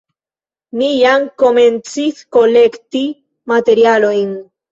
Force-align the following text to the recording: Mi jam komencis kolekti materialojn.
Mi 0.79 0.87
jam 0.93 1.25
komencis 1.43 2.23
kolekti 2.37 3.05
materialojn. 3.55 4.35